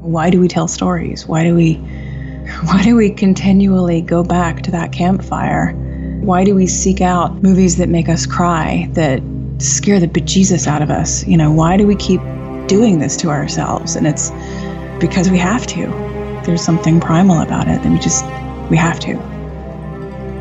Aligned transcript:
Why 0.00 0.30
do 0.30 0.40
we 0.40 0.48
tell 0.48 0.66
stories? 0.66 1.26
Why 1.26 1.44
do 1.44 1.54
we 1.54 1.74
why 2.64 2.82
do 2.82 2.96
we 2.96 3.10
continually 3.10 4.00
go 4.00 4.22
back 4.22 4.62
to 4.62 4.70
that 4.70 4.92
campfire? 4.92 5.72
Why 6.20 6.44
do 6.44 6.54
we 6.54 6.66
seek 6.66 7.00
out 7.00 7.42
movies 7.42 7.76
that 7.76 7.88
make 7.88 8.08
us 8.08 8.26
cry, 8.26 8.88
that 8.92 9.22
scare 9.58 10.00
the 10.00 10.08
bejesus 10.08 10.66
out 10.66 10.82
of 10.82 10.90
us? 10.90 11.26
You 11.26 11.36
know, 11.36 11.50
why 11.52 11.76
do 11.76 11.86
we 11.86 11.94
keep 11.96 12.20
doing 12.66 12.98
this 12.98 13.16
to 13.18 13.28
ourselves? 13.28 13.96
And 13.96 14.06
it's 14.06 14.30
because 15.00 15.30
we 15.30 15.38
have 15.38 15.66
to. 15.68 15.86
There's 16.44 16.62
something 16.62 17.00
primal 17.00 17.40
about 17.40 17.68
it, 17.68 17.80
and 17.82 17.92
we 17.92 17.98
just 17.98 18.24
we 18.70 18.76
have 18.76 18.98
to. 19.00 19.18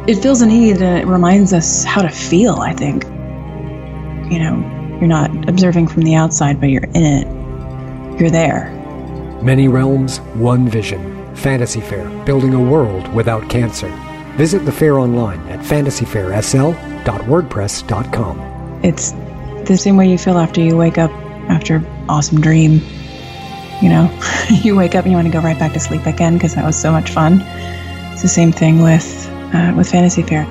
It 0.07 0.15
fills 0.15 0.41
a 0.41 0.45
need 0.45 0.81
and 0.81 0.97
it 0.99 1.05
reminds 1.05 1.53
us 1.53 1.83
how 1.83 2.01
to 2.01 2.09
feel, 2.09 2.55
I 2.55 2.73
think. 2.73 3.03
You 4.31 4.39
know, 4.39 4.97
you're 4.99 5.07
not 5.07 5.49
observing 5.49 5.87
from 5.87 6.03
the 6.03 6.15
outside, 6.15 6.59
but 6.59 6.69
you're 6.69 6.83
in 6.83 7.03
it. 7.03 8.19
You're 8.19 8.31
there. 8.31 8.78
Many 9.41 9.67
realms, 9.67 10.19
one 10.35 10.67
vision. 10.67 11.15
Fantasy 11.35 11.79
Faire, 11.79 12.09
building 12.25 12.53
a 12.53 12.61
world 12.61 13.07
without 13.13 13.49
cancer. 13.49 13.87
Visit 14.35 14.65
the 14.65 14.71
fair 14.71 14.99
online 14.99 15.39
at 15.47 15.59
fantasyfairsl.wordpress.com. 15.59 18.39
It's 18.83 19.11
the 19.67 19.77
same 19.77 19.97
way 19.97 20.09
you 20.09 20.17
feel 20.17 20.37
after 20.37 20.61
you 20.61 20.75
wake 20.75 20.97
up 20.97 21.11
after 21.49 21.77
an 21.77 21.85
awesome 22.09 22.41
dream. 22.41 22.81
You 23.81 23.89
know, 23.89 24.19
you 24.61 24.75
wake 24.75 24.95
up 24.95 25.05
and 25.05 25.11
you 25.11 25.17
want 25.17 25.27
to 25.27 25.33
go 25.33 25.39
right 25.39 25.57
back 25.57 25.71
to 25.73 25.79
sleep 25.79 26.05
again 26.05 26.33
because 26.33 26.55
that 26.55 26.65
was 26.65 26.75
so 26.75 26.91
much 26.91 27.11
fun. 27.11 27.41
It's 28.11 28.21
the 28.21 28.27
same 28.27 28.51
thing 28.51 28.81
with 28.81 29.27
uh, 29.53 29.73
with 29.75 29.89
Fantasy 29.89 30.23
Faire. 30.23 30.45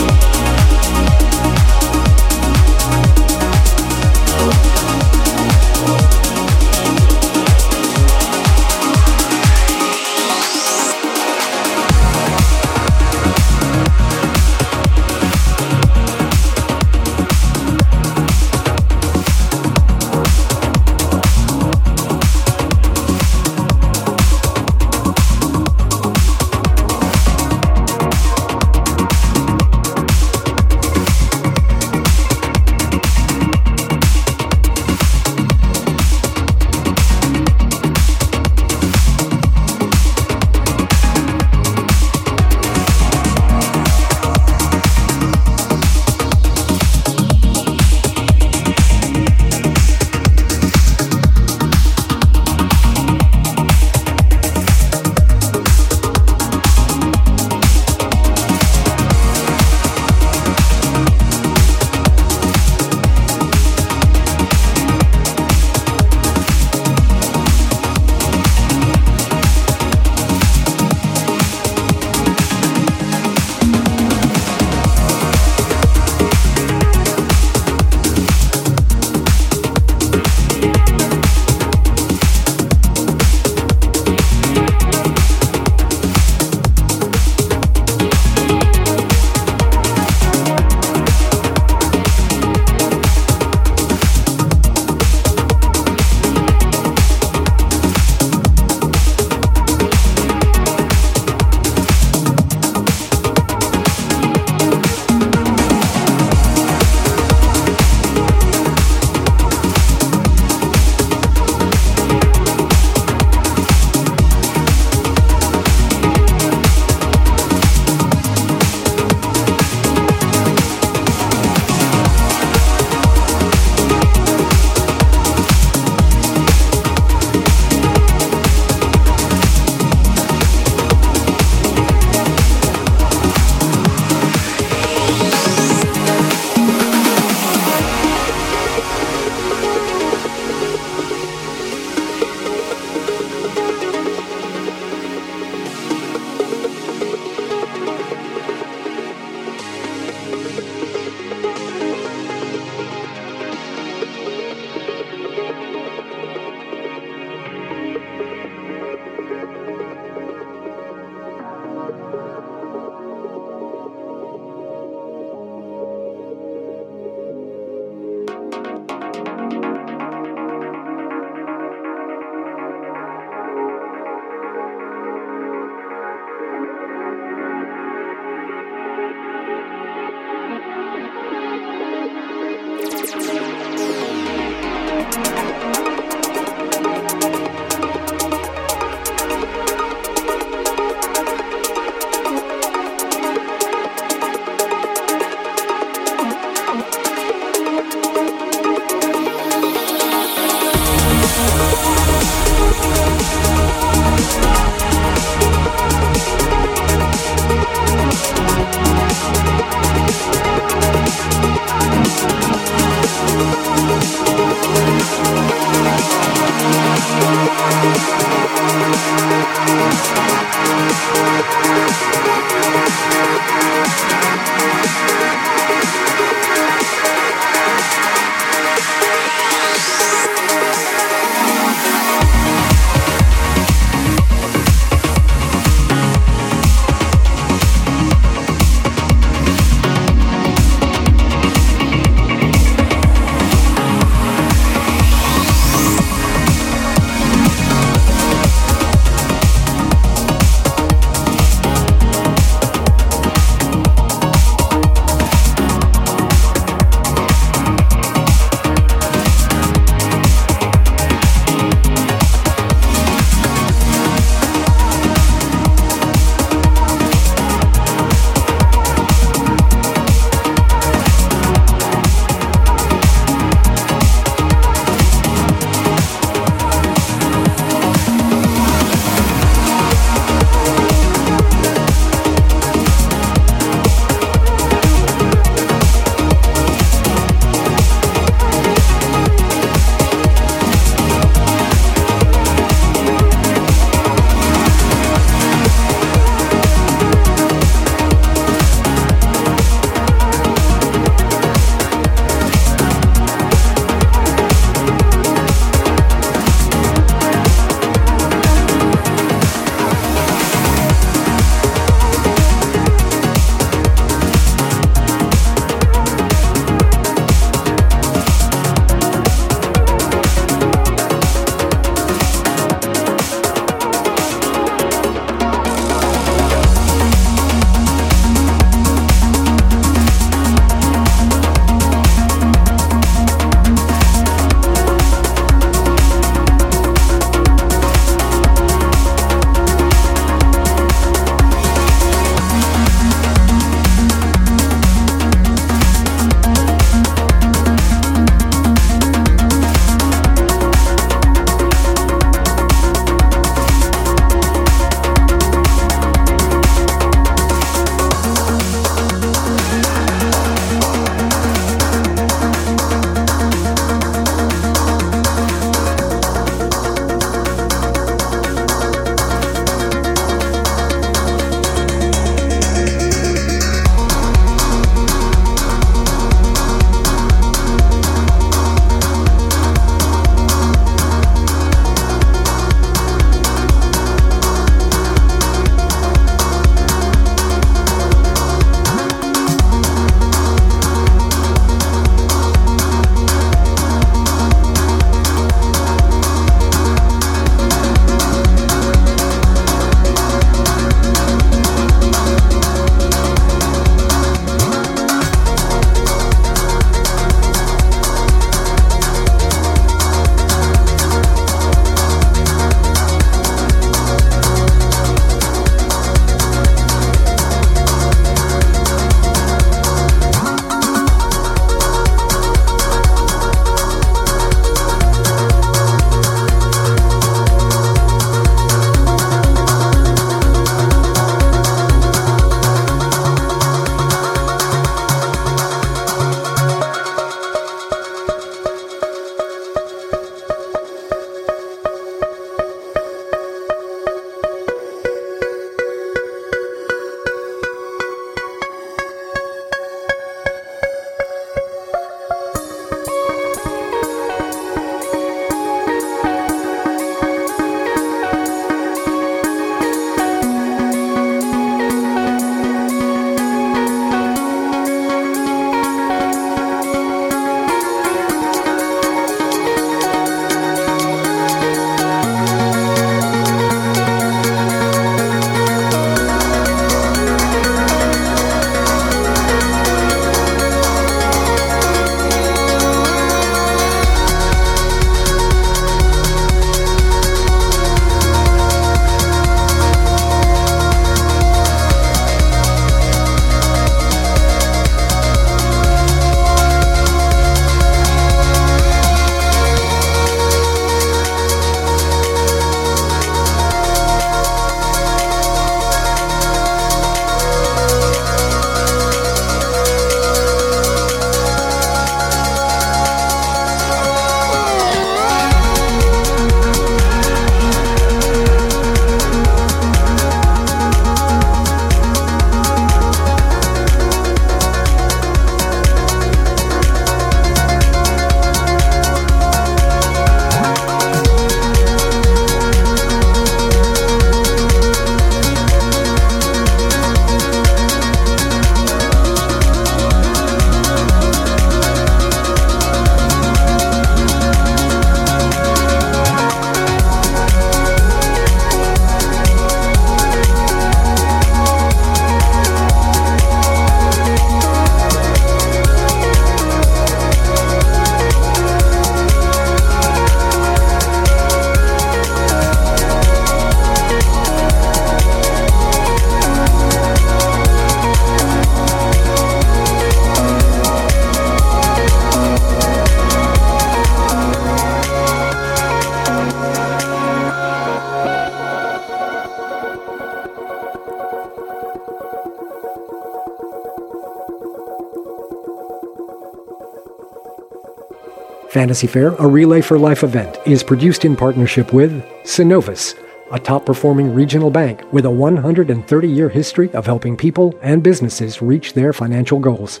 Fantasy 588.74 589.06
Faire, 589.06 589.36
a 589.36 589.46
Relay 589.46 589.80
for 589.80 589.96
Life 590.00 590.24
event, 590.24 590.58
is 590.66 590.82
produced 590.82 591.24
in 591.24 591.36
partnership 591.36 591.92
with 591.92 592.10
Synovus, 592.42 593.14
a 593.52 593.60
top 593.60 593.86
performing 593.86 594.34
regional 594.34 594.68
bank 594.68 595.00
with 595.12 595.26
a 595.26 595.30
130 595.30 596.28
year 596.28 596.48
history 596.48 596.92
of 596.92 597.06
helping 597.06 597.36
people 597.36 597.78
and 597.82 598.02
businesses 598.02 598.60
reach 598.60 598.94
their 598.94 599.12
financial 599.12 599.60
goals. 599.60 600.00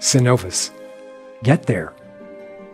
Synovus. 0.00 0.72
Get 1.44 1.66
there. 1.66 1.94